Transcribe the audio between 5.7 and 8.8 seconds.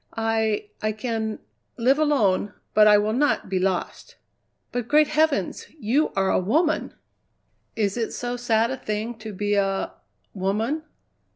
you are a woman!" "Is it so sad a